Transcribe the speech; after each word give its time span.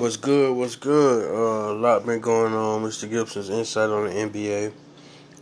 What's 0.00 0.16
good? 0.16 0.56
What's 0.56 0.76
good? 0.76 1.30
Uh, 1.30 1.72
a 1.72 1.74
lot 1.74 2.06
been 2.06 2.20
going 2.20 2.54
on. 2.54 2.82
Mr. 2.84 3.06
Gibson's 3.06 3.50
insight 3.50 3.90
on 3.90 4.06
the 4.06 4.10
NBA. 4.14 4.72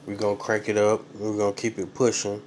We're 0.04 0.16
gonna 0.16 0.34
crank 0.34 0.68
it 0.68 0.76
up. 0.76 1.04
We're 1.14 1.36
gonna 1.36 1.52
keep 1.52 1.78
it 1.78 1.94
pushing. 1.94 2.42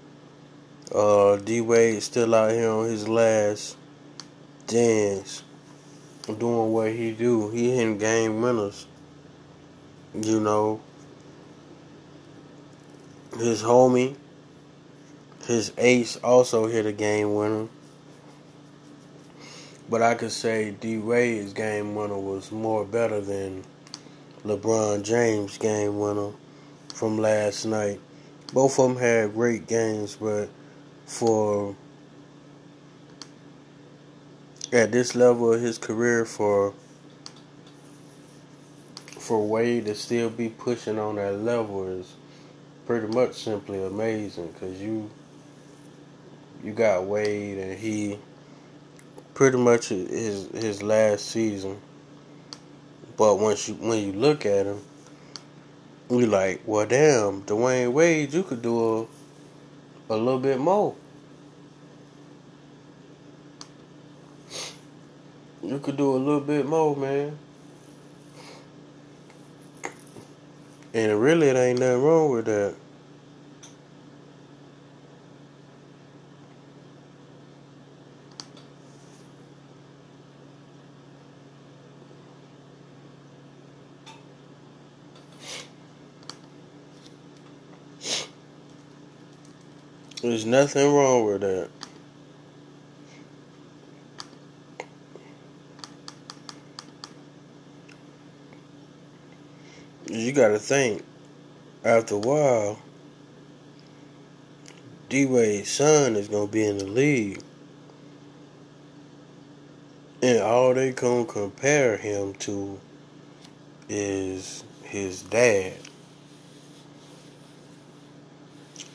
Uh, 0.94 1.38
D 1.38 1.62
Wade 1.62 2.04
still 2.04 2.36
out 2.36 2.52
here 2.52 2.70
on 2.70 2.90
his 2.90 3.08
last 3.08 3.78
dance, 4.68 5.44
doing 6.26 6.74
what 6.74 6.92
he 6.92 7.14
do. 7.14 7.50
He 7.50 7.70
hitting 7.74 7.98
game 7.98 8.42
winners. 8.42 8.88
You 10.14 10.42
know, 10.42 10.82
his 13.38 13.64
homie, 13.64 14.18
his 15.46 15.72
ace 15.78 16.18
also 16.18 16.68
hit 16.68 16.86
a 16.86 16.92
game 16.92 17.36
winner. 17.36 17.70
But 19.92 20.02
I 20.02 20.16
could 20.16 20.32
say 20.32 20.72
D 20.72 21.00
Wade's 21.00 21.52
game 21.52 21.96
winner 21.96 22.18
was 22.18 22.50
more 22.50 22.86
better 22.86 23.20
than 23.20 23.66
LeBron 24.46 25.04
James' 25.04 25.58
game 25.58 26.00
winner 26.00 26.32
from 26.94 27.18
last 27.18 27.66
night. 27.66 28.00
Both 28.54 28.80
of 28.80 28.88
them 28.88 28.98
had 29.04 29.34
great 29.34 29.68
games, 29.68 30.16
but 30.16 30.48
for 31.06 31.76
at 34.72 34.94
this 34.94 35.14
level 35.14 35.52
of 35.52 35.60
his 35.60 35.78
career, 35.78 36.24
for 36.24 36.74
for 39.20 39.46
Wade 39.46 39.88
to 39.88 39.96
still 39.96 40.30
be 40.30 40.48
pushing 40.48 41.00
on 41.00 41.18
that 41.18 41.34
level 41.34 41.86
is 41.86 42.14
pretty 42.86 43.08
much 43.08 43.34
simply 43.34 43.84
amazing. 43.84 44.54
Cause 44.54 44.80
you 44.80 45.12
you 46.64 46.72
got 46.72 47.04
Wade 47.04 47.58
and 47.58 47.78
he 47.78 48.20
pretty 49.34 49.58
much 49.58 49.90
his 49.90 50.50
his 50.54 50.84
last 50.84 51.26
season. 51.26 51.80
But 53.18 53.40
once 53.40 53.68
you 53.68 53.76
when 53.76 54.00
you 54.00 54.14
look 54.14 54.46
at 54.46 54.66
him, 54.66 54.82
you 56.10 56.26
like, 56.26 56.62
well, 56.66 56.86
damn, 56.86 57.44
Dwyane 57.44 57.92
Wade, 57.92 58.34
you 58.34 58.44
could 58.44 58.62
do 58.62 59.08
a 60.10 60.14
a 60.14 60.18
little 60.18 60.40
bit 60.40 60.60
more. 60.60 60.96
You 65.64 65.80
could 65.80 65.96
do 65.96 66.16
a 66.16 66.18
little 66.18 66.42
bit 66.42 66.66
more, 66.66 66.96
man. 66.96 67.38
And 70.94 71.22
really, 71.22 71.48
it 71.48 71.56
ain't 71.56 71.80
nothing 71.80 72.02
wrong 72.02 72.32
with 72.32 72.46
that. 72.46 72.76
There's 90.42 90.74
nothing 90.74 90.92
wrong 90.92 91.26
with 91.26 91.42
that. 91.42 91.70
You 100.10 100.32
gotta 100.32 100.58
think, 100.58 101.04
after 101.86 102.16
a 102.16 102.18
while, 102.18 102.80
D 105.10 105.28
Wade's 105.28 105.70
son 105.70 106.16
is 106.16 106.28
gonna 106.28 106.48
be 106.48 106.66
in 106.66 106.80
the 106.80 106.88
league. 106.88 107.44
And 110.24 110.42
all 110.42 110.74
they 110.74 110.90
gonna 110.90 111.26
compare 111.26 111.98
him 111.98 112.34
to 112.40 112.80
is 113.88 114.64
his 114.82 115.22
dad. 115.22 115.91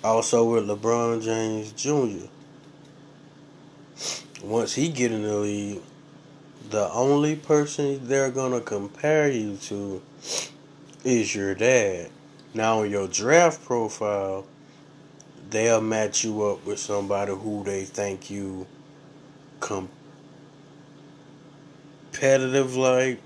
Also 0.07 0.45
with 0.45 0.69
LeBron 0.69 1.21
James 1.21 1.73
Jr. 1.73 2.29
Once 4.41 4.75
he 4.75 4.89
get 4.89 5.11
in 5.11 5.23
the 5.23 5.37
league, 5.37 5.83
the 6.71 6.89
only 6.93 7.35
person 7.35 8.07
they're 8.07 8.31
gonna 8.31 8.61
compare 8.61 9.29
you 9.29 9.57
to 9.57 10.01
is 11.03 11.35
your 11.35 11.57
dad. 11.57 12.11
Now 12.55 12.83
on 12.83 12.91
your 12.91 13.09
draft 13.09 13.65
profile, 13.65 14.47
they'll 15.51 15.81
match 15.81 16.23
you 16.23 16.41
up 16.45 16.65
with 16.65 16.79
somebody 16.79 17.33
who 17.33 17.65
they 17.65 17.85
think 17.85 18.31
you 18.31 18.69
competitive 19.59 19.91
like. 22.77 23.21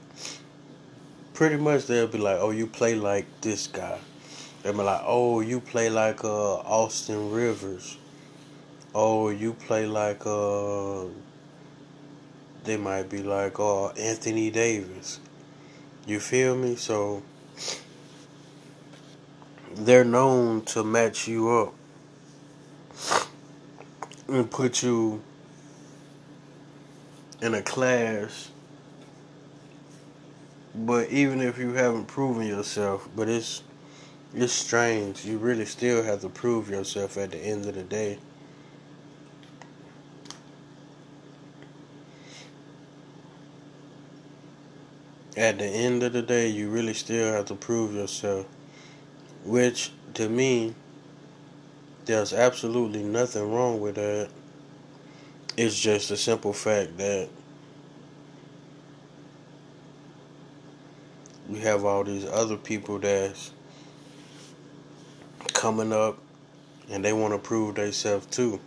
Pretty 1.34 1.58
much 1.58 1.84
they'll 1.84 2.06
be 2.06 2.16
like, 2.16 2.38
oh, 2.40 2.52
you 2.52 2.66
play 2.66 2.94
like 2.94 3.26
this 3.42 3.66
guy. 3.66 3.98
They 4.62 4.72
be 4.72 4.78
like, 4.78 5.00
oh, 5.04 5.40
you 5.40 5.60
play 5.60 5.88
like 5.88 6.22
uh, 6.22 6.56
Austin 6.56 7.30
Rivers. 7.30 7.96
Oh, 8.94 9.30
you 9.30 9.54
play 9.54 9.86
like 9.86 10.26
uh, 10.26 11.04
they 12.64 12.76
might 12.76 13.08
be 13.08 13.22
like 13.22 13.58
uh, 13.58 13.88
Anthony 13.90 14.50
Davis. 14.50 15.20
You 16.06 16.20
feel 16.20 16.56
me? 16.56 16.76
So 16.76 17.22
they're 19.74 20.04
known 20.04 20.62
to 20.66 20.84
match 20.84 21.26
you 21.26 21.48
up 21.48 21.74
and 24.28 24.50
put 24.50 24.82
you 24.82 25.22
in 27.40 27.54
a 27.54 27.62
class. 27.62 28.50
But 30.74 31.08
even 31.10 31.40
if 31.40 31.58
you 31.58 31.72
haven't 31.72 32.06
proven 32.06 32.46
yourself, 32.46 33.08
but 33.16 33.28
it's 33.28 33.62
it's 34.34 34.52
strange. 34.52 35.24
You 35.24 35.38
really 35.38 35.64
still 35.64 36.02
have 36.02 36.20
to 36.20 36.28
prove 36.28 36.70
yourself 36.70 37.16
at 37.16 37.32
the 37.32 37.38
end 37.38 37.66
of 37.66 37.74
the 37.74 37.82
day. 37.82 38.18
At 45.36 45.58
the 45.58 45.64
end 45.64 46.02
of 46.02 46.12
the 46.12 46.22
day, 46.22 46.48
you 46.48 46.70
really 46.70 46.94
still 46.94 47.32
have 47.32 47.46
to 47.46 47.54
prove 47.54 47.94
yourself. 47.94 48.46
Which, 49.44 49.90
to 50.14 50.28
me, 50.28 50.74
there's 52.04 52.32
absolutely 52.32 53.02
nothing 53.02 53.50
wrong 53.50 53.80
with 53.80 53.94
that. 53.94 54.28
It's 55.56 55.78
just 55.78 56.10
a 56.10 56.16
simple 56.16 56.52
fact 56.52 56.96
that 56.98 57.28
we 61.48 61.58
have 61.60 61.84
all 61.84 62.04
these 62.04 62.24
other 62.24 62.56
people 62.56 62.98
that's 62.98 63.52
coming 65.60 65.92
up 65.92 66.16
and 66.90 67.04
they 67.04 67.12
want 67.12 67.34
to 67.34 67.38
prove 67.38 67.74
themselves 67.74 68.24
too. 68.28 68.58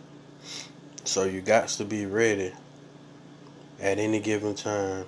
So 1.06 1.24
you 1.24 1.42
got 1.42 1.68
to 1.70 1.86
be 1.86 2.06
ready 2.06 2.54
at 3.80 3.98
any 3.98 4.20
given 4.20 4.54
time. 4.54 5.06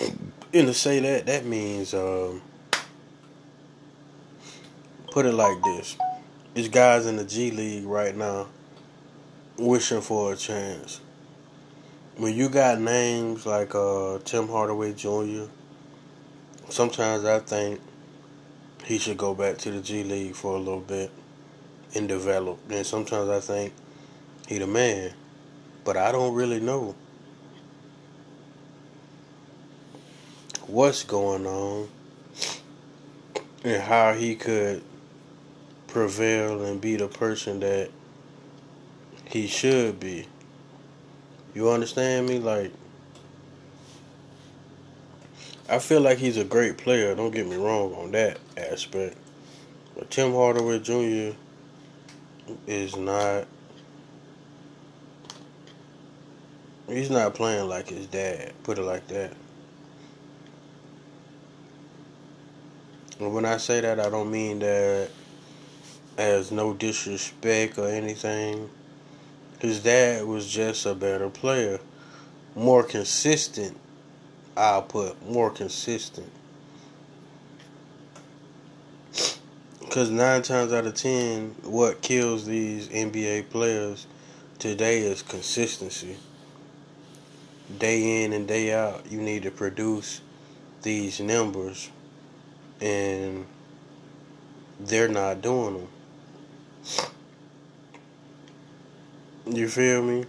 And 0.00 0.32
to 0.66 0.72
say 0.72 0.98
that, 1.00 1.26
that 1.26 1.44
means, 1.44 1.92
um, 1.92 2.40
put 5.12 5.26
it 5.26 5.34
like 5.34 5.62
this. 5.62 5.98
There's 6.54 6.68
guys 6.68 7.04
in 7.04 7.16
the 7.16 7.24
G 7.24 7.50
League 7.50 7.84
right 7.84 8.16
now 8.16 8.46
wishing 9.58 10.00
for 10.00 10.32
a 10.32 10.36
chance. 10.36 11.02
When 12.16 12.34
you 12.34 12.48
got 12.48 12.80
names 12.80 13.44
like 13.44 13.74
uh, 13.74 14.20
Tim 14.24 14.48
Hardaway 14.48 14.94
Jr., 14.94 15.50
sometimes 16.70 17.26
I 17.26 17.40
think 17.40 17.80
he 18.84 18.98
should 18.98 19.16
go 19.16 19.34
back 19.34 19.58
to 19.58 19.70
the 19.70 19.80
G 19.80 20.04
League 20.04 20.34
for 20.34 20.54
a 20.54 20.58
little 20.58 20.80
bit 20.80 21.10
and 21.94 22.08
develop. 22.08 22.58
And 22.70 22.86
sometimes 22.86 23.28
I 23.28 23.40
think 23.40 23.72
he 24.46 24.58
the 24.58 24.66
man, 24.66 25.12
but 25.84 25.96
I 25.96 26.12
don't 26.12 26.34
really 26.34 26.60
know 26.60 26.94
what's 30.66 31.02
going 31.02 31.46
on 31.46 31.88
and 33.64 33.82
how 33.82 34.12
he 34.12 34.34
could 34.34 34.82
prevail 35.86 36.64
and 36.64 36.80
be 36.80 36.96
the 36.96 37.08
person 37.08 37.60
that 37.60 37.90
he 39.24 39.46
should 39.46 39.98
be. 39.98 40.26
You 41.54 41.70
understand 41.70 42.28
me? 42.28 42.38
Like 42.38 42.72
I 45.68 45.78
feel 45.78 46.00
like 46.00 46.18
he's 46.18 46.36
a 46.36 46.44
great 46.44 46.76
player. 46.76 47.14
Don't 47.14 47.30
get 47.30 47.46
me 47.46 47.56
wrong 47.56 47.94
on 47.94 48.12
that 48.12 48.38
aspect. 48.56 49.16
But 49.94 50.10
Tim 50.10 50.32
Hardaway 50.32 50.80
Jr. 50.80 51.36
is 52.66 52.96
not. 52.96 53.46
He's 56.86 57.08
not 57.08 57.34
playing 57.34 57.68
like 57.68 57.88
his 57.88 58.06
dad. 58.06 58.52
Put 58.62 58.78
it 58.78 58.82
like 58.82 59.06
that. 59.08 59.32
And 63.18 63.32
when 63.32 63.46
I 63.46 63.56
say 63.56 63.80
that, 63.80 63.98
I 63.98 64.10
don't 64.10 64.30
mean 64.30 64.58
that 64.58 65.08
as 66.18 66.52
no 66.52 66.74
disrespect 66.74 67.78
or 67.78 67.88
anything. 67.88 68.68
His 69.60 69.82
dad 69.82 70.26
was 70.26 70.46
just 70.46 70.84
a 70.84 70.94
better 70.94 71.30
player, 71.30 71.80
more 72.54 72.82
consistent 72.82 73.78
I'll 74.56 74.82
more 75.26 75.50
consistent. 75.50 76.30
Because 79.80 80.10
nine 80.10 80.42
times 80.42 80.72
out 80.72 80.86
of 80.86 80.94
ten, 80.94 81.54
what 81.62 82.02
kills 82.02 82.46
these 82.46 82.88
NBA 82.88 83.50
players 83.50 84.06
today 84.58 84.98
is 84.98 85.22
consistency. 85.22 86.16
Day 87.78 88.24
in 88.24 88.32
and 88.32 88.46
day 88.46 88.72
out, 88.72 89.06
you 89.10 89.20
need 89.20 89.44
to 89.44 89.50
produce 89.50 90.20
these 90.82 91.20
numbers, 91.20 91.90
and 92.80 93.46
they're 94.80 95.08
not 95.08 95.42
doing 95.42 95.74
them. 95.74 95.88
You 99.46 99.68
feel 99.68 100.02
me? 100.02 100.24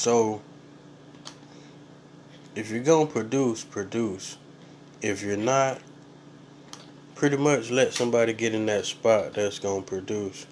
So, 0.00 0.40
if 2.54 2.70
you're 2.70 2.82
going 2.82 3.06
to 3.06 3.12
produce, 3.12 3.64
produce. 3.64 4.38
If 5.02 5.22
you're 5.22 5.36
not, 5.36 5.78
pretty 7.14 7.36
much 7.36 7.68
let 7.70 7.92
somebody 7.92 8.32
get 8.32 8.54
in 8.54 8.64
that 8.64 8.86
spot 8.86 9.34
that's 9.34 9.58
going 9.58 9.82
to 9.82 9.86
produce. 9.86 10.46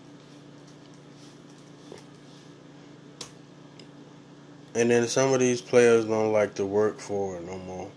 And 4.74 4.90
then 4.90 5.08
some 5.08 5.32
of 5.32 5.40
these 5.40 5.62
players 5.62 6.04
don't 6.04 6.30
like 6.30 6.56
to 6.56 6.66
work 6.66 7.00
for 7.00 7.36
it 7.36 7.44
no 7.46 7.56
more. 7.56 7.90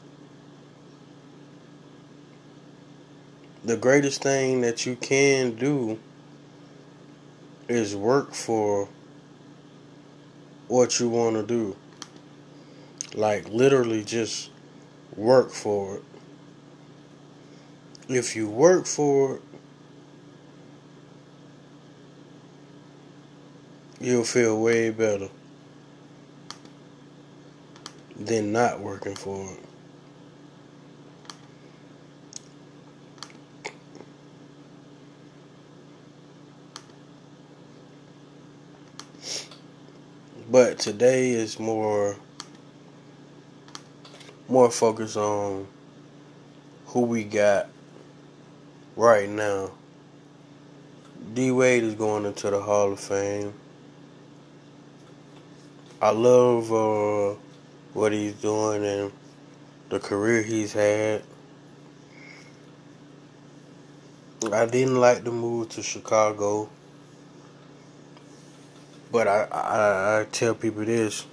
The 3.66 3.76
greatest 3.76 4.24
thing 4.24 4.62
that 4.62 4.86
you 4.86 4.96
can 4.96 5.56
do 5.56 6.00
is 7.68 7.94
work 7.94 8.34
for 8.34 8.88
what 10.72 11.02
you 11.02 11.10
want 11.10 11.36
to 11.36 11.44
do. 11.44 11.76
Like, 13.14 13.50
literally, 13.50 14.06
just 14.06 14.50
work 15.18 15.52
for 15.52 15.98
it. 15.98 16.04
If 18.08 18.38
you 18.38 18.48
work 18.48 18.86
for 18.86 19.36
it, 19.36 19.42
you'll 24.00 24.24
feel 24.24 24.62
way 24.62 24.92
better 24.92 25.28
than 28.18 28.54
not 28.54 28.80
working 28.80 29.16
for 29.16 29.44
it. 29.52 29.71
But 40.50 40.80
today 40.80 41.32
is 41.32 41.60
more 41.60 42.18
more 44.48 44.72
focused 44.72 45.18
on 45.18 45.68
who 46.88 47.02
we 47.02 47.24
got 47.24 47.70
right 48.96 49.30
now. 49.30 49.72
D 51.34 51.52
Wade 51.52 51.84
is 51.84 51.96
going 51.96 52.26
into 52.26 52.50
the 52.50 52.62
Hall 52.62 52.92
of 52.92 53.00
Fame. 53.00 53.54
I 56.02 56.10
love 56.10 56.72
uh, 56.74 57.38
what 57.94 58.12
he's 58.12 58.34
doing 58.34 58.84
and 58.84 59.12
the 59.90 60.00
career 60.00 60.42
he's 60.42 60.74
had. 60.74 61.24
I 64.52 64.66
didn't 64.66 65.00
like 65.00 65.24
the 65.24 65.32
move 65.32 65.70
to 65.70 65.84
Chicago. 65.84 66.70
But 69.12 69.28
I, 69.28 69.44
I, 69.52 70.22
I 70.22 70.26
tell 70.32 70.56
people 70.56 70.86
this. 70.86 71.26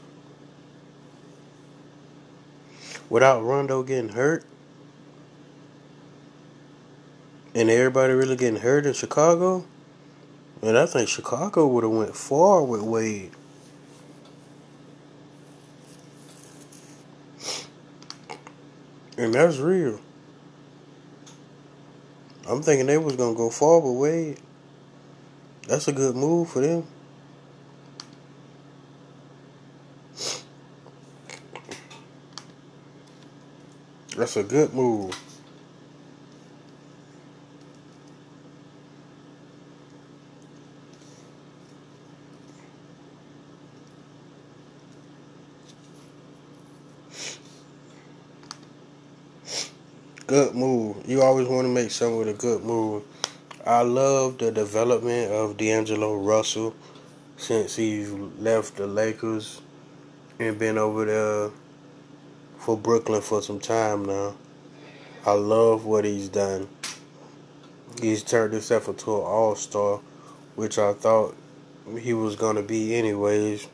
Without 3.09 3.43
Rondo 3.43 3.83
getting 3.83 4.11
hurt, 4.11 4.45
and 7.55 7.71
everybody 7.71 8.13
really 8.13 8.37
getting 8.37 8.61
hurt 8.61 8.85
in 8.85 8.93
Chicago, 8.93 9.65
and 10.61 10.77
I 10.77 10.87
think 10.87 11.09
Chicago 11.09 11.67
would 11.69 11.85
have 11.85 11.93
went 11.93 12.15
far 12.15 12.63
with 12.63 12.83
Wade. 12.83 13.33
And 19.17 19.35
that's 19.35 19.59
real. 19.59 20.01
I'm 22.49 22.63
thinking 22.63 22.87
they 22.87 22.99
was 22.99 23.17
gonna 23.17 23.37
go 23.37 23.51
far 23.51 23.81
with 23.81 23.97
Wade. 23.97 24.41
That's 25.67 25.89
a 25.89 25.93
good 25.93 26.15
move 26.15 26.51
for 26.51 26.61
them. 26.61 26.87
That's 34.29 34.37
a 34.37 34.43
good 34.43 34.75
move. 34.75 35.19
Good 50.27 50.55
move. 50.55 51.09
You 51.09 51.23
always 51.23 51.49
want 51.49 51.65
to 51.65 51.71
make 51.71 51.91
something 51.91 52.19
with 52.19 52.29
a 52.29 52.35
good 52.35 52.63
move. 52.63 53.05
I 53.67 53.81
love 53.81 54.37
the 54.37 54.53
development 54.53 55.33
of 55.33 55.57
D'Angelo 55.57 56.17
Russell 56.17 56.75
since 57.39 57.77
he 57.77 58.05
left 58.05 58.77
the 58.77 58.87
Lakers 58.87 59.63
and 60.39 60.59
been 60.59 60.77
over 60.77 61.07
there 61.07 61.51
for 62.69 62.77
Brooklyn 62.77 63.23
for 63.23 63.41
some 63.41 63.59
time 63.59 64.05
now. 64.05 64.35
I 65.25 65.33
love 65.33 65.87
what 65.87 66.05
he's 66.05 66.29
done. 66.29 66.69
He's 67.99 68.23
turned 68.23 68.53
himself 68.53 68.89
into 68.89 69.11
an 69.11 69.23
all 69.23 69.55
star, 69.55 70.01
which 70.55 70.79
I 70.79 70.93
thought 70.93 71.35
he 71.99 72.13
was 72.13 72.37
going 72.37 72.57
to 72.57 72.63
be 72.63 72.95
anyways 72.95 73.67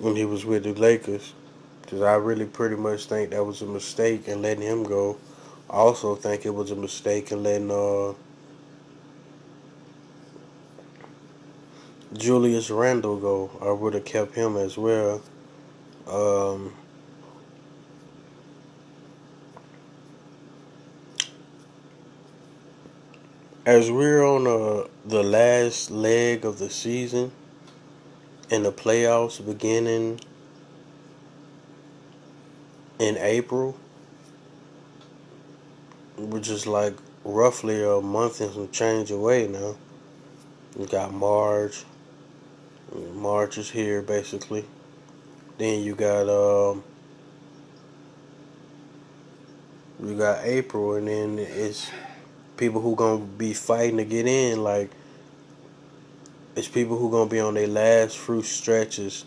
when 0.00 0.16
he 0.16 0.24
was 0.24 0.46
with 0.46 0.62
the 0.62 0.72
Lakers. 0.72 1.34
Because 1.82 2.00
I 2.00 2.14
really 2.14 2.46
pretty 2.46 2.76
much 2.76 3.04
think 3.04 3.32
that 3.32 3.44
was 3.44 3.60
a 3.60 3.66
mistake 3.66 4.28
in 4.28 4.40
letting 4.40 4.62
him 4.62 4.82
go. 4.82 5.18
I 5.68 5.74
also 5.74 6.16
think 6.16 6.46
it 6.46 6.54
was 6.54 6.70
a 6.70 6.76
mistake 6.76 7.30
in 7.32 7.42
letting 7.42 7.70
uh, 7.70 8.14
Julius 12.14 12.70
Randle 12.70 13.18
go. 13.18 13.50
I 13.60 13.72
would 13.72 13.92
have 13.92 14.06
kept 14.06 14.36
him 14.36 14.56
as 14.56 14.78
well. 14.78 15.20
Um, 16.08 16.72
as 23.70 23.88
we're 23.88 24.24
on 24.24 24.48
uh, 24.48 24.84
the 25.04 25.22
last 25.22 25.92
leg 25.92 26.44
of 26.44 26.58
the 26.58 26.68
season 26.68 27.30
and 28.50 28.64
the 28.64 28.72
playoffs 28.72 29.46
beginning 29.46 30.18
in 32.98 33.16
April, 33.18 33.76
we're 36.18 36.40
just 36.40 36.66
like 36.66 36.94
roughly 37.22 37.80
a 37.84 38.00
month 38.00 38.40
and 38.40 38.52
some 38.52 38.68
change 38.72 39.12
away 39.12 39.46
now. 39.46 39.76
We 40.76 40.86
got 40.86 41.14
March. 41.14 41.84
March 43.14 43.56
is 43.56 43.70
here 43.70 44.02
basically. 44.02 44.64
Then 45.58 45.84
you 45.84 45.94
got 45.94 46.28
um 46.28 46.82
you 50.02 50.16
got 50.18 50.44
April 50.44 50.94
and 50.94 51.06
then 51.06 51.38
it's 51.38 51.88
people 52.60 52.82
who 52.82 52.94
gonna 52.94 53.24
be 53.24 53.54
fighting 53.54 53.96
to 53.96 54.04
get 54.04 54.26
in. 54.26 54.62
Like 54.62 54.90
it's 56.54 56.68
people 56.68 56.98
who 56.98 57.10
gonna 57.10 57.28
be 57.28 57.40
on 57.40 57.54
their 57.54 57.66
last 57.66 58.18
fruit 58.18 58.44
stretches 58.44 59.24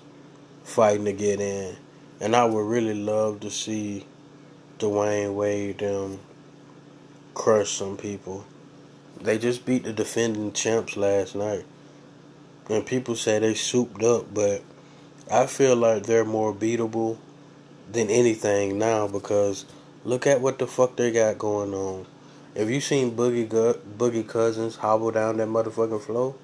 fighting 0.63 1.05
to 1.05 1.13
get 1.13 1.41
in. 1.41 1.75
And 2.21 2.35
I 2.35 2.45
would 2.45 2.65
really 2.65 2.93
love 2.93 3.41
to 3.41 3.49
see 3.49 4.05
Dwyane 4.79 5.33
Wade 5.33 5.79
them 5.79 6.19
crush 7.33 7.71
some 7.71 7.97
people. 7.97 8.45
They 9.19 9.37
just 9.37 9.65
beat 9.65 9.83
the 9.83 9.93
defending 9.93 10.53
champs 10.53 10.95
last 10.95 11.35
night. 11.35 11.65
And 12.69 12.85
people 12.85 13.15
say 13.15 13.39
they 13.39 13.55
souped 13.55 14.03
up, 14.03 14.33
but 14.33 14.61
I 15.29 15.47
feel 15.47 15.75
like 15.75 16.05
they're 16.05 16.23
more 16.23 16.53
beatable 16.53 17.17
than 17.91 18.09
anything 18.09 18.77
now 18.77 19.07
because 19.07 19.65
look 20.05 20.27
at 20.27 20.39
what 20.39 20.59
the 20.59 20.67
fuck 20.67 20.95
they 20.95 21.11
got 21.11 21.37
going 21.37 21.73
on. 21.73 22.05
If 22.55 22.69
you 22.69 22.81
seen 22.81 23.15
Boogie 23.15 23.47
Boogie 23.47 24.27
Cousins 24.27 24.75
hobble 24.75 25.11
down 25.11 25.37
that 25.37 25.47
motherfucking 25.47 26.01
floor, 26.01 26.35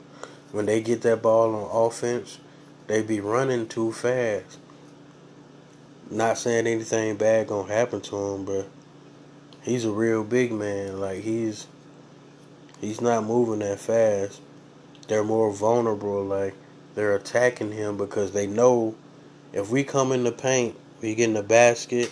when 0.52 0.66
they 0.66 0.82
get 0.82 1.02
that 1.04 1.22
ball 1.22 1.54
on 1.54 1.88
offense, 1.88 2.40
they 2.88 3.04
be 3.04 3.20
running 3.20 3.68
too 3.68 3.92
fast. 3.92 4.58
Not 6.10 6.40
saying 6.40 6.66
anything 6.66 7.18
bad 7.18 7.48
gonna 7.48 7.72
happen 7.72 8.02
to 8.02 8.16
him, 8.16 8.46
but 8.46 8.68
he's 9.62 9.86
a 9.86 9.92
real 9.92 10.24
big 10.24 10.52
man. 10.52 11.00
Like 11.00 11.22
he's 11.22 11.68
he's 12.82 13.02
not 13.02 13.26
moving 13.26 13.60
that 13.60 13.80
fast. 13.80 14.42
They're 15.08 15.24
more 15.24 15.54
vulnerable. 15.54 16.24
Like 16.24 16.56
they're 16.96 17.16
attacking 17.16 17.72
him 17.72 17.98
because 17.98 18.32
they 18.32 18.48
know 18.48 18.96
if 19.54 19.70
we 19.70 19.84
come 19.84 20.12
in 20.12 20.24
the 20.24 20.32
paint, 20.32 20.76
we 21.02 21.14
get 21.14 21.26
in 21.26 21.34
the 21.36 21.44
basket, 21.44 22.12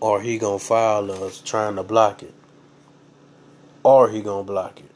or 0.00 0.20
he 0.20 0.36
gonna 0.36 0.58
foul 0.58 1.10
us 1.10 1.40
trying 1.40 1.76
to 1.76 1.82
block 1.82 2.22
it, 2.22 2.34
or 3.82 4.08
he 4.08 4.22
gonna 4.22 4.44
block 4.44 4.80
it. 4.80 4.90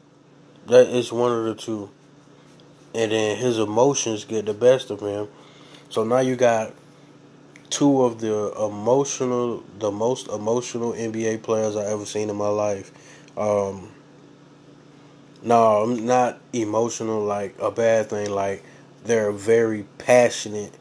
That 0.67 0.89
is 0.89 1.13
one 1.13 1.33
of 1.33 1.45
the 1.45 1.55
two. 1.55 1.91
And 2.95 3.13
then 3.13 3.37
his 3.37 3.59
emotions 3.59 4.25
get 4.25 4.47
the 4.47 4.55
best 4.55 4.91
of 4.91 5.01
him. 5.01 5.29
So 5.91 6.03
now 6.03 6.21
you 6.21 6.35
got 6.35 6.73
two 7.71 8.03
of 8.03 8.21
the 8.21 8.53
emotional, 8.59 9.63
the 9.79 9.91
most 9.91 10.29
emotional 10.29 10.93
NBA 10.93 11.43
players 11.43 11.77
I 11.77 11.85
ever 11.87 12.05
seen 12.05 12.31
in 12.31 12.37
my 12.37 12.49
life. 12.49 12.91
Um, 13.37 13.91
no, 15.43 15.83
I'm 15.83 16.07
not 16.07 16.41
emotional 16.53 17.23
like 17.23 17.57
a 17.61 17.71
bad 17.71 18.09
thing. 18.09 18.31
Like 18.31 18.65
they're 19.05 19.33
very 19.33 19.85
passionate 19.99 20.73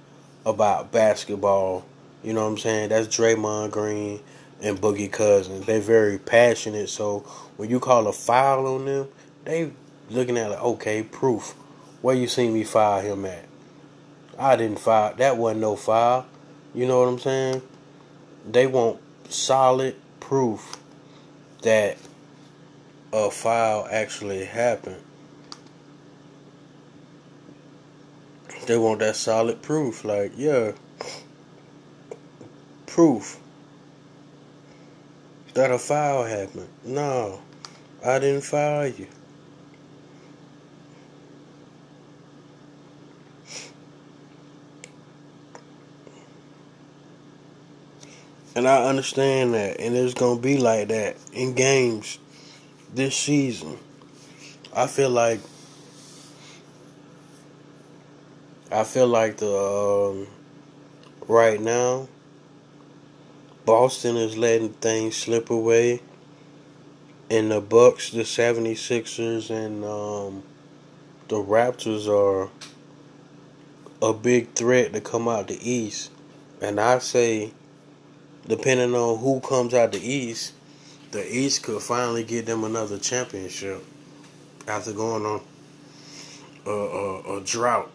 about 0.45 0.91
basketball. 0.91 1.85
You 2.23 2.33
know 2.33 2.43
what 2.43 2.51
I'm 2.51 2.57
saying? 2.57 2.89
That's 2.89 3.07
Draymond 3.07 3.71
Green 3.71 4.21
and 4.61 4.79
Boogie 4.79 5.11
Cousins. 5.11 5.65
They're 5.65 5.79
very 5.79 6.17
passionate. 6.17 6.89
So 6.89 7.19
when 7.57 7.69
you 7.69 7.79
call 7.79 8.07
a 8.07 8.13
foul 8.13 8.67
on 8.67 8.85
them, 8.85 9.07
they 9.43 9.71
looking 10.09 10.37
at 10.37 10.51
like, 10.51 10.61
okay, 10.61 11.03
proof. 11.03 11.51
Where 12.01 12.15
you 12.15 12.27
seen 12.27 12.53
me 12.53 12.63
foul 12.63 13.01
him 13.01 13.25
at? 13.25 13.45
I 14.37 14.55
didn't 14.55 14.79
foul. 14.79 15.13
That 15.15 15.37
wasn't 15.37 15.61
no 15.61 15.75
foul. 15.75 16.25
You 16.73 16.85
know 16.87 16.99
what 16.99 17.07
I'm 17.07 17.19
saying? 17.19 17.61
They 18.49 18.67
want 18.67 18.99
solid 19.29 19.95
proof 20.19 20.77
that 21.61 21.97
a 23.11 23.31
foul 23.31 23.87
actually 23.89 24.45
happened. 24.45 25.01
They 28.67 28.77
want 28.77 28.99
that 28.99 29.15
solid 29.15 29.61
proof. 29.61 30.03
Like, 30.03 30.33
yeah, 30.35 30.73
proof 32.85 33.39
that 35.55 35.71
a 35.71 35.79
foul 35.79 36.25
happened. 36.25 36.67
No, 36.83 37.39
I 38.05 38.19
didn't 38.19 38.43
foul 38.43 38.87
you. 38.87 39.07
And 48.53 48.67
I 48.67 48.85
understand 48.85 49.53
that. 49.53 49.79
And 49.79 49.95
it's 49.95 50.13
to 50.37 50.41
be 50.41 50.57
like 50.57 50.89
that 50.89 51.17
in 51.33 51.53
games 51.53 52.19
this 52.93 53.15
season. 53.15 53.77
I 54.73 54.87
feel 54.87 55.09
like 55.09 55.39
I 58.71 58.83
feel 58.83 59.07
like 59.07 59.37
the 59.37 59.55
um, 59.55 60.27
right 61.27 61.61
now 61.61 62.09
Boston 63.65 64.15
is 64.15 64.37
letting 64.37 64.69
things 64.73 65.15
slip 65.15 65.49
away 65.49 66.01
and 67.29 67.51
the 67.51 67.59
Bucks, 67.59 68.11
the 68.11 68.21
76ers 68.21 69.49
and 69.49 69.83
um, 69.83 70.43
the 71.27 71.37
Raptors 71.37 72.07
are 72.07 72.49
a 74.01 74.13
big 74.13 74.53
threat 74.53 74.93
to 74.93 75.01
come 75.01 75.27
out 75.27 75.47
the 75.47 75.69
East. 75.69 76.11
And 76.61 76.79
I 76.79 76.99
say 76.99 77.51
depending 78.47 78.93
on 78.93 79.17
who 79.19 79.39
comes 79.39 79.73
out 79.73 79.91
the 79.91 79.99
East, 79.99 80.53
the 81.11 81.35
East 81.35 81.63
could 81.63 81.81
finally 81.81 82.23
get 82.23 82.45
them 82.45 82.63
another 82.63 82.99
championship 82.99 83.83
after 84.67 84.91
going 84.91 85.25
on 85.25 85.41
a, 86.65 86.69
a, 86.69 87.37
a 87.37 87.41
drought. 87.41 87.91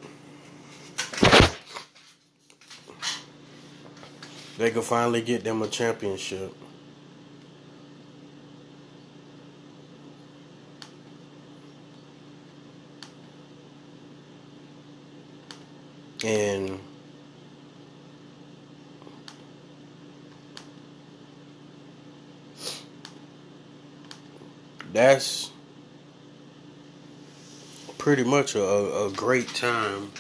They 4.61 4.71
could 4.71 4.85
finally 4.85 5.23
get 5.23 5.43
them 5.43 5.63
a 5.63 5.69
championship. 5.69 6.55
And 16.23 16.79
that's 24.93 25.51
pretty 27.97 28.25
much 28.25 28.55
a, 28.55 29.07
a 29.07 29.11
great 29.17 29.49
time 29.55 30.13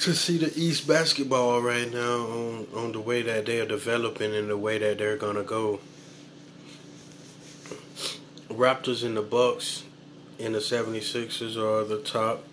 to 0.00 0.14
see 0.14 0.38
the 0.38 0.50
East 0.58 0.88
basketball 0.88 1.60
right 1.60 1.92
now 1.92 2.26
on, 2.26 2.66
on 2.74 2.92
the 2.92 3.00
way 3.00 3.20
that 3.20 3.44
they 3.44 3.60
are 3.60 3.66
developing 3.66 4.34
and 4.34 4.48
the 4.48 4.56
way 4.56 4.78
that 4.78 4.96
they're 4.96 5.18
gonna 5.18 5.42
go. 5.42 5.78
Raptors 8.48 9.04
and 9.04 9.14
the 9.14 9.22
Bucks 9.22 9.84
and 10.38 10.54
the 10.54 10.58
76ers 10.58 11.56
are 11.58 11.84
the 11.84 11.98
top 11.98 12.44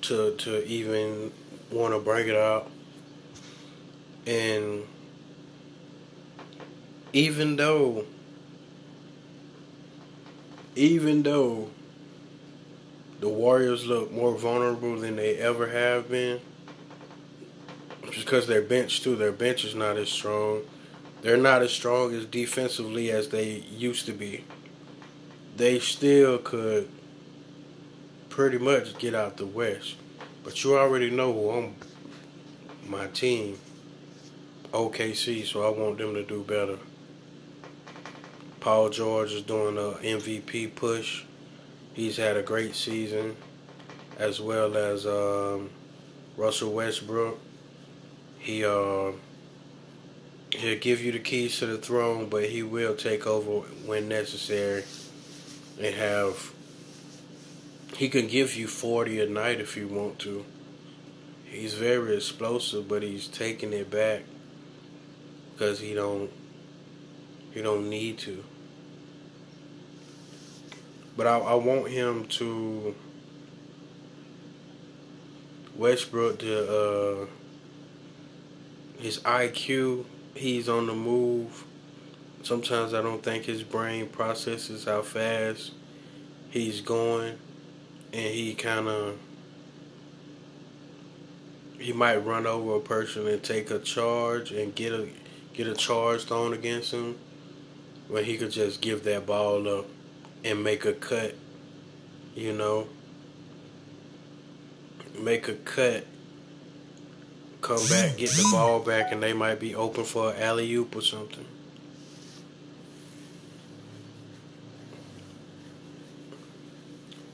to 0.00 0.34
to 0.36 0.66
even 0.66 1.30
want 1.70 1.92
to 1.92 2.00
bring 2.00 2.26
it 2.26 2.36
out. 2.36 2.70
And 4.26 4.84
even 7.12 7.56
though 7.56 8.06
even 10.74 11.22
though 11.22 11.68
the 13.20 13.28
Warriors 13.28 13.84
look 13.86 14.10
more 14.10 14.32
vulnerable 14.38 14.96
than 14.96 15.16
they 15.16 15.36
ever 15.36 15.68
have 15.68 16.08
been, 16.08 16.40
because 18.28 18.46
their 18.46 18.60
bench 18.60 19.00
too, 19.00 19.16
their 19.16 19.32
bench 19.32 19.64
is 19.64 19.74
not 19.74 19.96
as 19.96 20.10
strong. 20.10 20.60
They're 21.22 21.38
not 21.38 21.62
as 21.62 21.72
strong 21.72 22.14
as 22.14 22.26
defensively 22.26 23.10
as 23.10 23.30
they 23.30 23.64
used 23.74 24.04
to 24.04 24.12
be. 24.12 24.44
They 25.56 25.78
still 25.78 26.36
could 26.36 26.90
pretty 28.28 28.58
much 28.58 28.98
get 28.98 29.14
out 29.14 29.38
the 29.38 29.46
West. 29.46 29.96
But 30.44 30.62
you 30.62 30.76
already 30.76 31.08
know 31.08 31.32
who 31.32 31.50
I'm 31.50 31.74
my 32.86 33.06
team. 33.06 33.58
OKC, 34.72 35.46
so 35.46 35.62
I 35.62 35.70
want 35.70 35.96
them 35.96 36.12
to 36.12 36.22
do 36.22 36.42
better. 36.42 36.78
Paul 38.60 38.90
George 38.90 39.32
is 39.32 39.42
doing 39.42 39.78
a 39.78 39.96
MVP 40.04 40.74
push. 40.74 41.24
He's 41.94 42.18
had 42.18 42.36
a 42.36 42.42
great 42.42 42.74
season, 42.74 43.36
as 44.18 44.38
well 44.38 44.76
as 44.76 45.06
um, 45.06 45.70
Russell 46.36 46.74
Westbrook. 46.74 47.38
He 48.38 48.64
uh, 48.64 49.12
he'll 50.50 50.78
give 50.78 51.02
you 51.02 51.12
the 51.12 51.18
keys 51.18 51.58
to 51.58 51.66
the 51.66 51.78
throne, 51.78 52.28
but 52.28 52.44
he 52.44 52.62
will 52.62 52.94
take 52.94 53.26
over 53.26 53.66
when 53.86 54.08
necessary, 54.08 54.84
and 55.80 55.94
have. 55.94 56.52
He 57.96 58.08
can 58.08 58.28
give 58.28 58.54
you 58.54 58.66
forty 58.68 59.20
a 59.20 59.26
night 59.26 59.60
if 59.60 59.76
you 59.76 59.88
want 59.88 60.18
to. 60.20 60.44
He's 61.44 61.74
very 61.74 62.16
explosive, 62.16 62.88
but 62.88 63.02
he's 63.02 63.26
taking 63.26 63.72
it 63.72 63.90
back 63.90 64.22
because 65.52 65.80
he 65.80 65.94
don't 65.94 66.30
he 67.52 67.62
don't 67.62 67.88
need 67.90 68.18
to. 68.18 68.44
But 71.16 71.26
I, 71.26 71.38
I 71.38 71.54
want 71.54 71.88
him 71.88 72.26
to 72.26 72.94
Westbrook 75.74 76.38
to 76.40 77.22
uh, 77.22 77.26
his 78.98 79.18
IQ. 79.20 80.04
He's 80.34 80.68
on 80.68 80.86
the 80.86 80.94
move. 80.94 81.64
Sometimes 82.42 82.94
I 82.94 83.02
don't 83.02 83.22
think 83.22 83.44
his 83.44 83.62
brain 83.62 84.08
processes 84.08 84.84
how 84.84 85.02
fast 85.02 85.72
he's 86.50 86.80
going, 86.80 87.38
and 88.12 88.34
he 88.34 88.54
kind 88.54 88.88
of 88.88 89.18
he 91.78 91.92
might 91.92 92.16
run 92.16 92.46
over 92.46 92.76
a 92.76 92.80
person 92.80 93.26
and 93.26 93.42
take 93.42 93.70
a 93.70 93.78
charge 93.78 94.50
and 94.50 94.74
get 94.74 94.92
a 94.92 95.08
get 95.52 95.66
a 95.66 95.74
charge 95.74 96.24
thrown 96.24 96.52
against 96.52 96.92
him 96.92 97.18
when 98.08 98.24
he 98.24 98.36
could 98.36 98.50
just 98.50 98.80
give 98.80 99.04
that 99.04 99.26
ball 99.26 99.68
up 99.68 99.86
and 100.44 100.62
make 100.62 100.84
a 100.84 100.92
cut, 100.92 101.34
you 102.34 102.52
know, 102.52 102.88
make 105.18 105.48
a 105.48 105.54
cut, 105.54 106.06
come 107.68 107.86
back, 107.88 108.16
get 108.16 108.30
the 108.30 108.48
ball 108.50 108.80
back, 108.80 109.12
and 109.12 109.22
they 109.22 109.34
might 109.34 109.60
be 109.60 109.74
open 109.74 110.04
for 110.04 110.32
an 110.32 110.42
alley 110.42 110.72
oop 110.72 110.96
or 110.96 111.02
something. 111.02 111.44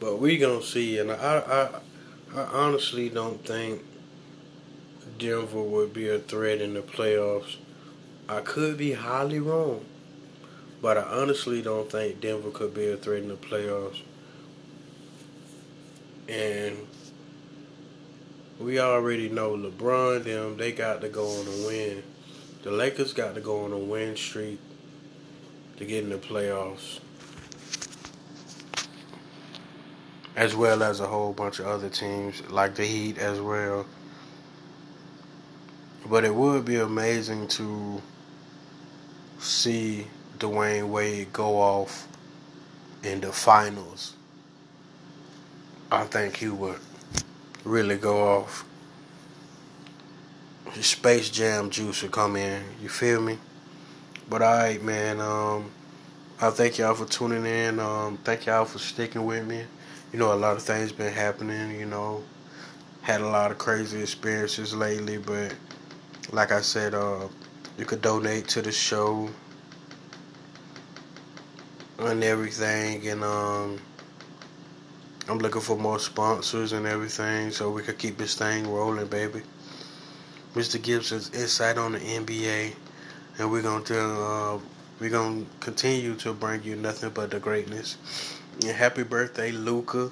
But 0.01 0.19
we 0.19 0.37
gonna 0.37 0.63
see, 0.63 0.99
and 0.99 1.13
I, 1.13 1.15
I, 2.35 2.39
I 2.39 2.45
honestly 2.47 3.09
don't 3.09 3.47
think 3.47 3.83
Denver 5.19 5.63
would 5.63 5.95
be 5.95 6.09
a 6.09 6.19
threat 6.19 6.61
in 6.61 6.75
the 6.75 6.83
playoffs. 6.83 7.57
I 8.29 8.41
could 8.41 8.77
be 8.77 8.93
highly 8.93 9.39
wrong. 9.39 9.85
But 10.83 10.99
I 10.99 11.03
honestly 11.03 11.63
don't 11.63 11.91
think 11.91 12.21
Denver 12.21 12.51
could 12.51 12.75
be 12.75 12.89
a 12.89 12.97
threat 12.97 13.23
in 13.23 13.29
the 13.29 13.37
playoffs. 13.37 14.03
And 16.29 16.77
we 18.59 18.79
already 18.79 19.29
know 19.29 19.57
LeBron 19.57 20.25
them, 20.25 20.57
they 20.57 20.73
got 20.73 21.01
to 21.01 21.09
go 21.09 21.27
on 21.27 21.47
a 21.47 21.67
win. 21.67 22.03
The 22.63 22.71
Lakers 22.71 23.13
got 23.13 23.35
to 23.35 23.41
go 23.41 23.65
on 23.65 23.73
a 23.73 23.79
win 23.79 24.17
streak 24.17 24.59
to 25.77 25.85
get 25.85 26.05
in 26.05 26.11
the 26.11 26.17
playoffs. 26.17 27.01
As 30.37 30.55
well 30.55 30.83
as 30.83 31.01
a 31.01 31.07
whole 31.07 31.33
bunch 31.33 31.59
of 31.59 31.67
other 31.67 31.89
teams 31.89 32.49
like 32.51 32.75
the 32.75 32.85
Heat 32.85 33.19
as 33.19 33.41
well. 33.41 33.87
But 36.07 36.25
it 36.25 36.35
would 36.35 36.65
be 36.65 36.77
amazing 36.77 37.49
to 37.49 38.03
see 39.39 40.07
Dwyane 40.39 40.89
Wade 40.89 41.33
go 41.33 41.57
off 41.61 42.09
in 43.03 43.21
the 43.21 43.33
finals. 43.33 44.15
I 45.91 46.05
think 46.05 46.37
he 46.37 46.49
would 46.49 46.79
really 47.65 47.97
go 47.97 48.39
off. 48.39 48.65
Space 50.81 51.31
Jam 51.31 51.71
juice 51.71 52.03
would 52.03 52.13
come 52.13 52.37
in. 52.37 52.63
You 52.83 52.89
feel 52.89 53.21
me? 53.21 53.39
But 54.29 54.43
alright, 54.43 54.83
man. 54.83 55.21
Um, 55.21 55.71
I 56.41 56.51
thank 56.51 56.79
y'all 56.79 56.95
for 56.95 57.07
tuning 57.07 57.47
in. 57.47 57.79
Um, 57.79 58.19
thank 58.19 58.47
y'all 58.47 58.65
for 58.65 58.79
sticking 58.79 59.25
with 59.25 59.47
me. 59.47 59.65
You 60.13 60.19
know, 60.19 60.33
a 60.33 60.35
lot 60.35 60.57
of 60.57 60.63
things 60.63 60.93
been 60.93 61.13
happening. 61.13 61.79
You 61.79 61.87
know, 61.87 62.23
had 63.03 63.21
a 63.21 63.29
lot 63.29 63.51
of 63.51 63.59
crazy 63.59 64.01
experiences 64.01 64.75
lately, 64.75 65.19
but 65.19 65.55
like 66.33 66.53
I 66.53 66.61
said, 66.61 66.95
uh, 66.95 67.29
you 67.79 67.85
could 67.85 68.03
donate 68.03 68.49
to 68.49 68.63
the 68.63 68.73
show 68.73 69.29
and 71.99 72.25
everything, 72.25 73.07
and 73.09 73.23
um, 73.23 73.79
I'm 75.27 75.39
looking 75.39 75.63
for 75.63 75.79
more 75.79 75.99
sponsors 75.99 76.73
and 76.73 76.87
everything 76.87 77.51
so 77.51 77.71
we 77.71 77.81
could 77.81 77.97
keep 77.97 78.19
this 78.19 78.35
thing 78.35 78.71
rolling, 78.71 79.07
baby. 79.07 79.41
Mr. 80.55 80.81
Gibson's 80.81 81.31
insight 81.33 81.79
on 81.79 81.93
the 81.93 81.99
NBA, 81.99 82.75
and 83.39 83.51
we're 83.51 83.63
gonna 83.63 83.83
tell, 83.83 84.57
uh, 84.57 84.61
we're 85.01 85.09
gonna 85.09 85.47
continue 85.61 86.15
to 86.17 86.35
bring 86.35 86.63
you 86.63 86.77
nothing 86.77 87.09
but 87.09 87.31
the 87.31 87.39
greatness. 87.41 87.97
And 88.61 88.77
happy 88.77 89.03
birthday, 89.03 89.51
Luka, 89.51 90.11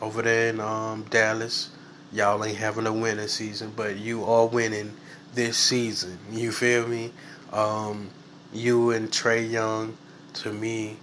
over 0.00 0.22
there 0.22 0.50
in 0.50 0.60
um, 0.60 1.02
Dallas. 1.10 1.70
Y'all 2.12 2.44
ain't 2.44 2.56
having 2.56 2.86
a 2.86 2.92
winning 2.92 3.26
season, 3.26 3.72
but 3.74 3.96
you 3.96 4.24
are 4.24 4.46
winning 4.46 4.94
this 5.34 5.58
season. 5.58 6.16
You 6.30 6.52
feel 6.52 6.86
me? 6.86 7.12
Um, 7.52 8.08
you 8.52 8.92
and 8.92 9.10
Trae 9.10 9.50
Young, 9.50 9.98
to 10.34 10.52
me, 10.52 10.98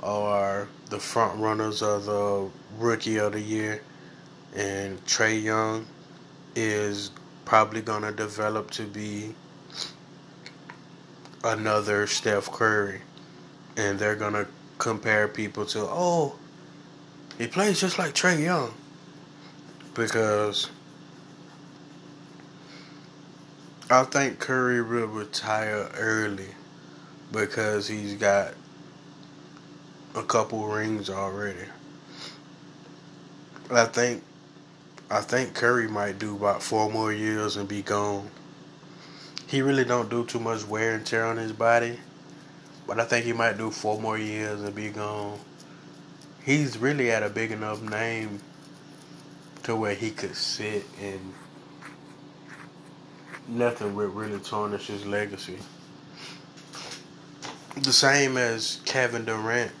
are 0.00 0.68
the 0.88 1.00
front 1.00 1.40
runners 1.40 1.82
of 1.82 2.04
the 2.04 2.48
rookie 2.78 3.18
of 3.18 3.32
the 3.32 3.40
year, 3.40 3.80
and 4.54 5.04
Trae 5.06 5.42
Young 5.42 5.86
is 6.54 7.10
probably 7.44 7.82
gonna 7.82 8.12
develop 8.12 8.70
to 8.72 8.82
be 8.82 9.34
another 11.44 12.06
Steph 12.06 12.50
Curry, 12.50 13.02
and 13.76 13.98
they're 13.98 14.16
gonna 14.16 14.46
compare 14.78 15.28
people 15.28 15.64
to 15.66 15.80
oh, 15.80 16.34
he 17.38 17.46
plays 17.46 17.80
just 17.80 17.98
like 17.98 18.14
Trae 18.14 18.42
Young 18.42 18.74
because 19.94 20.68
I 23.90 24.02
think 24.04 24.40
Curry 24.40 24.82
will 24.82 25.06
retire 25.06 25.88
early 25.96 26.48
because 27.32 27.86
he's 27.86 28.14
got 28.14 28.54
a 30.14 30.22
couple 30.22 30.66
rings 30.66 31.08
already. 31.08 31.68
I 33.70 33.84
think 33.86 34.22
I 35.10 35.20
think 35.20 35.54
Curry 35.54 35.88
might 35.88 36.18
do 36.18 36.36
about 36.36 36.62
four 36.62 36.88
more 36.90 37.12
years 37.12 37.56
and 37.56 37.68
be 37.68 37.82
gone. 37.82 38.30
He 39.48 39.60
really 39.60 39.84
don't 39.84 40.08
do 40.08 40.24
too 40.24 40.38
much 40.38 40.64
wear 40.66 40.94
and 40.94 41.04
tear 41.04 41.26
on 41.26 41.36
his 41.36 41.52
body, 41.52 41.98
but 42.86 43.00
I 43.00 43.04
think 43.04 43.24
he 43.24 43.32
might 43.32 43.58
do 43.58 43.70
four 43.70 44.00
more 44.00 44.18
years 44.18 44.62
and 44.62 44.74
be 44.74 44.90
gone. 44.90 45.38
He's 46.44 46.78
really 46.78 47.10
at 47.10 47.24
a 47.24 47.28
big 47.28 47.50
enough 47.50 47.82
name 47.82 48.40
to 49.64 49.74
where 49.74 49.94
he 49.94 50.10
could 50.10 50.36
sit 50.36 50.84
and 51.00 51.34
nothing 53.48 53.96
would 53.96 54.14
really 54.14 54.38
tarnish 54.38 54.86
his 54.86 55.04
legacy. 55.04 55.58
The 57.76 57.92
same 57.92 58.36
as 58.36 58.80
Kevin 58.84 59.24
Durant. 59.24 59.72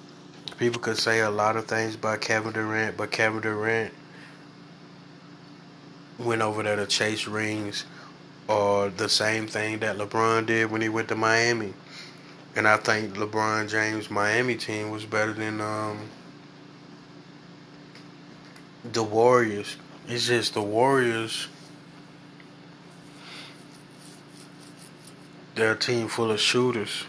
People 0.58 0.80
could 0.80 0.96
say 0.96 1.20
a 1.20 1.30
lot 1.30 1.56
of 1.56 1.66
things 1.66 1.94
about 1.94 2.22
Kevin 2.22 2.52
Durant, 2.52 2.96
but 2.96 3.10
Kevin 3.10 3.40
Durant 3.40 3.92
went 6.18 6.40
over 6.40 6.62
there 6.62 6.76
to 6.76 6.86
chase 6.86 7.26
rings 7.26 7.84
or 8.48 8.88
the 8.88 9.08
same 9.08 9.46
thing 9.46 9.80
that 9.80 9.98
LeBron 9.98 10.46
did 10.46 10.70
when 10.70 10.80
he 10.80 10.88
went 10.88 11.08
to 11.08 11.14
Miami. 11.14 11.74
And 12.54 12.66
I 12.66 12.78
think 12.78 13.16
LeBron 13.16 13.68
James' 13.68 14.10
Miami 14.10 14.54
team 14.54 14.90
was 14.90 15.04
better 15.04 15.34
than 15.34 15.60
um, 15.60 16.08
the 18.82 19.02
Warriors. 19.02 19.76
It's 20.08 20.26
just 20.26 20.54
the 20.54 20.62
Warriors. 20.62 21.48
They're 25.54 25.72
a 25.72 25.78
team 25.78 26.08
full 26.08 26.30
of 26.30 26.40
shooters. 26.40 27.04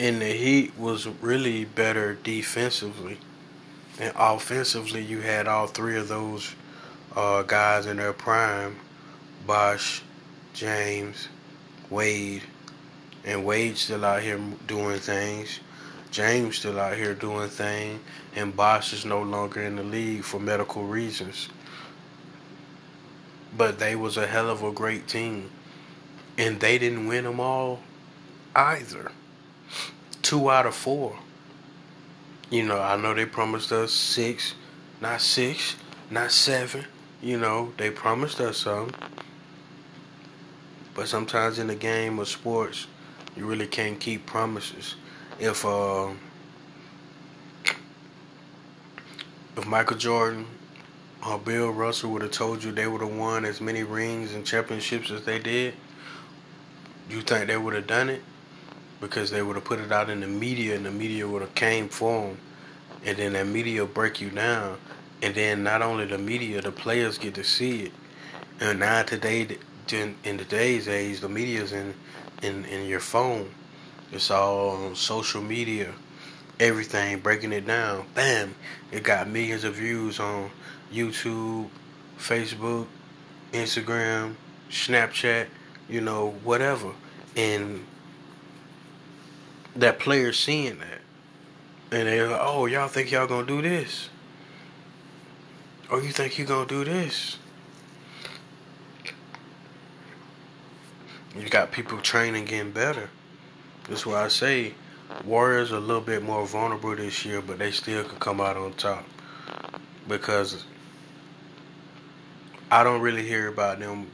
And 0.00 0.22
the 0.22 0.32
Heat 0.32 0.78
was 0.78 1.08
really 1.08 1.64
better 1.64 2.14
defensively. 2.14 3.18
And 3.98 4.12
offensively, 4.16 5.02
you 5.02 5.20
had 5.20 5.48
all 5.48 5.66
three 5.66 5.96
of 5.96 6.06
those 6.06 6.54
uh, 7.16 7.42
guys 7.42 7.86
in 7.86 7.96
their 7.96 8.12
prime 8.12 8.76
Bosh, 9.44 10.02
James, 10.52 11.28
Wade. 11.90 12.42
And 13.24 13.44
Wade 13.44 13.76
still 13.76 14.04
out 14.04 14.22
here 14.22 14.40
doing 14.66 14.98
things. 14.98 15.60
James 16.10 16.58
still 16.58 16.78
out 16.78 16.96
here 16.96 17.14
doing 17.14 17.48
things. 17.48 18.00
And 18.36 18.54
Bosh 18.54 18.92
is 18.92 19.04
no 19.04 19.22
longer 19.22 19.62
in 19.62 19.76
the 19.76 19.82
league 19.82 20.22
for 20.22 20.38
medical 20.38 20.84
reasons. 20.84 21.48
But 23.56 23.78
they 23.78 23.96
was 23.96 24.16
a 24.16 24.26
hell 24.26 24.48
of 24.48 24.62
a 24.62 24.70
great 24.70 25.08
team. 25.08 25.50
And 26.36 26.60
they 26.60 26.78
didn't 26.78 27.08
win 27.08 27.24
them 27.24 27.40
all 27.40 27.80
either. 28.54 29.10
Two 30.28 30.50
out 30.50 30.66
of 30.66 30.74
four. 30.74 31.18
You 32.50 32.62
know, 32.62 32.78
I 32.78 32.98
know 32.98 33.14
they 33.14 33.24
promised 33.24 33.72
us 33.72 33.94
six, 33.94 34.54
not 35.00 35.22
six, 35.22 35.74
not 36.10 36.32
seven. 36.32 36.84
You 37.22 37.38
know, 37.38 37.72
they 37.78 37.88
promised 37.88 38.38
us 38.38 38.58
some. 38.58 38.92
But 40.92 41.08
sometimes 41.08 41.58
in 41.58 41.66
the 41.66 41.74
game 41.74 42.18
of 42.18 42.28
sports, 42.28 42.88
you 43.38 43.46
really 43.46 43.66
can't 43.66 43.98
keep 43.98 44.26
promises. 44.26 44.96
If 45.40 45.64
uh, 45.64 46.10
if 49.56 49.66
Michael 49.66 49.96
Jordan 49.96 50.46
or 51.26 51.38
Bill 51.38 51.70
Russell 51.70 52.10
would 52.10 52.20
have 52.20 52.32
told 52.32 52.62
you 52.62 52.70
they 52.70 52.86
would 52.86 53.00
have 53.00 53.16
won 53.16 53.46
as 53.46 53.62
many 53.62 53.82
rings 53.82 54.34
and 54.34 54.44
championships 54.44 55.10
as 55.10 55.24
they 55.24 55.38
did, 55.38 55.72
you 57.08 57.22
think 57.22 57.46
they 57.46 57.56
would 57.56 57.72
have 57.72 57.86
done 57.86 58.10
it? 58.10 58.20
Because 59.00 59.30
they 59.30 59.42
would 59.42 59.56
have 59.56 59.64
put 59.64 59.78
it 59.78 59.92
out 59.92 60.10
in 60.10 60.20
the 60.20 60.26
media 60.26 60.74
and 60.74 60.84
the 60.84 60.90
media 60.90 61.28
would 61.28 61.42
have 61.42 61.54
came 61.54 61.88
for 61.88 62.28
them 62.28 62.38
and 63.04 63.16
then 63.16 63.32
that 63.34 63.46
media 63.46 63.84
break 63.86 64.20
you 64.20 64.30
down. 64.30 64.76
And 65.22 65.34
then 65.34 65.62
not 65.62 65.82
only 65.82 66.04
the 66.04 66.18
media 66.18 66.60
the 66.60 66.72
players 66.72 67.18
get 67.18 67.34
to 67.34 67.44
see 67.44 67.84
it. 67.84 67.92
And 68.60 68.80
now 68.80 69.02
today 69.02 69.58
in 69.90 70.38
today's 70.38 70.88
age 70.88 71.20
the 71.20 71.28
media's 71.28 71.72
in 71.72 71.94
in, 72.42 72.64
in 72.66 72.86
your 72.86 73.00
phone. 73.00 73.50
It's 74.12 74.30
all 74.30 74.70
on 74.70 74.94
social 74.94 75.42
media. 75.42 75.92
Everything 76.60 77.20
breaking 77.20 77.52
it 77.52 77.66
down. 77.66 78.06
Bam! 78.14 78.54
It 78.90 79.02
got 79.02 79.28
millions 79.28 79.64
of 79.64 79.74
views 79.74 80.18
on 80.18 80.50
youtube 80.92 81.68
facebook 82.18 82.86
instagram 83.52 84.34
snapchat 84.70 85.46
you 85.88 86.00
know 86.00 86.30
whatever. 86.44 86.92
And 87.36 87.84
that 89.76 89.98
player 89.98 90.32
seeing 90.32 90.78
that. 90.78 91.00
And 91.90 92.06
they're 92.06 92.28
like, 92.28 92.40
oh, 92.42 92.66
y'all 92.66 92.88
think 92.88 93.10
y'all 93.10 93.26
gonna 93.26 93.46
do 93.46 93.62
this? 93.62 94.10
Or 95.90 96.02
you 96.02 96.10
think 96.10 96.38
you 96.38 96.44
gonna 96.44 96.66
do 96.66 96.84
this? 96.84 97.38
You 101.38 101.48
got 101.48 101.72
people 101.72 101.98
training 101.98 102.46
getting 102.46 102.72
better. 102.72 103.08
That's 103.88 104.04
why 104.04 104.24
I 104.24 104.28
say 104.28 104.74
Warriors 105.24 105.72
are 105.72 105.76
a 105.76 105.80
little 105.80 106.02
bit 106.02 106.22
more 106.22 106.46
vulnerable 106.46 106.94
this 106.94 107.24
year, 107.24 107.40
but 107.40 107.58
they 107.58 107.70
still 107.70 108.04
could 108.04 108.20
come 108.20 108.40
out 108.40 108.56
on 108.56 108.72
top. 108.74 109.04
Because 110.06 110.64
I 112.70 112.84
don't 112.84 113.00
really 113.00 113.26
hear 113.26 113.48
about 113.48 113.78
them 113.78 114.08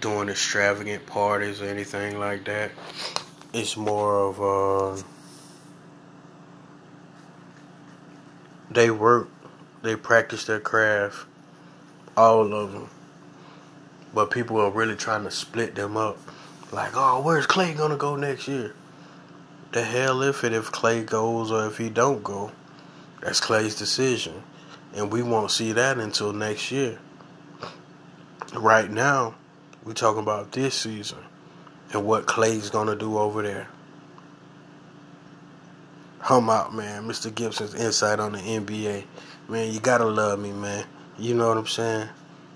doing 0.00 0.30
extravagant 0.30 1.04
parties 1.04 1.60
or 1.60 1.66
anything 1.66 2.18
like 2.18 2.44
that 2.44 2.70
it's 3.52 3.76
more 3.76 4.28
of 4.28 4.40
uh, 4.40 5.02
they 8.70 8.90
work 8.90 9.28
They 9.82 9.96
practice 9.96 10.44
their 10.44 10.60
craft, 10.60 11.26
all 12.16 12.52
of 12.52 12.72
them. 12.72 12.88
But 14.14 14.30
people 14.30 14.60
are 14.60 14.70
really 14.70 14.96
trying 14.96 15.24
to 15.24 15.30
split 15.30 15.74
them 15.74 15.96
up. 15.96 16.18
Like, 16.70 16.92
oh, 16.94 17.22
where's 17.22 17.46
Clay 17.46 17.74
gonna 17.74 17.96
go 17.96 18.16
next 18.16 18.46
year? 18.46 18.74
The 19.72 19.82
hell 19.82 20.22
if 20.22 20.44
it 20.44 20.52
if 20.52 20.70
Clay 20.70 21.02
goes 21.02 21.50
or 21.50 21.66
if 21.66 21.78
he 21.78 21.88
don't 21.88 22.22
go. 22.22 22.52
That's 23.22 23.40
Clay's 23.40 23.74
decision. 23.74 24.42
And 24.94 25.12
we 25.12 25.22
won't 25.22 25.50
see 25.50 25.72
that 25.72 25.98
until 25.98 26.32
next 26.32 26.70
year. 26.70 26.98
Right 28.54 28.90
now, 28.90 29.34
we're 29.84 29.92
talking 29.94 30.22
about 30.22 30.52
this 30.52 30.74
season 30.74 31.18
and 31.92 32.04
what 32.04 32.26
Clay's 32.26 32.70
gonna 32.70 32.96
do 32.96 33.18
over 33.18 33.42
there. 33.42 33.68
I'm 36.28 36.50
out, 36.50 36.74
man. 36.74 37.08
Mr. 37.08 37.34
Gibson's 37.34 37.74
insight 37.74 38.20
on 38.20 38.32
the 38.32 38.38
NBA. 38.38 39.04
Man, 39.48 39.72
you 39.72 39.80
gotta 39.80 40.04
love 40.04 40.38
me, 40.38 40.52
man. 40.52 40.84
You 41.18 41.34
know 41.34 41.48
what 41.48 41.56
I'm 41.56 41.66
saying? 41.66 42.08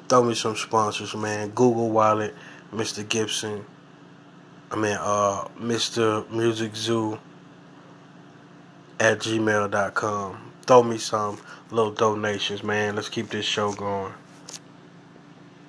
Throw 0.09 0.23
me 0.23 0.35
some 0.35 0.55
sponsors, 0.55 1.15
man. 1.15 1.49
Google 1.51 1.91
Wallet, 1.91 2.35
Mr. 2.73 3.09
Gibson. 3.09 3.65
I 4.71 4.77
mean, 4.77 4.97
uh, 5.01 5.49
Mr. 5.59 6.29
Music 6.31 6.77
Zoo 6.77 7.19
at 9.01 9.19
gmail.com. 9.19 10.53
Throw 10.67 10.83
me 10.83 10.99
some 10.99 11.39
little 11.71 11.93
donations, 11.93 12.63
man. 12.63 12.97
Let's 12.97 13.09
keep 13.09 13.31
this 13.31 13.45
show 13.45 13.73
going. 13.73 14.13